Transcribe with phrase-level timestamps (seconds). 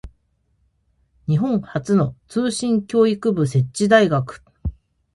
[1.27, 4.43] 日本初の通信教育部設置大学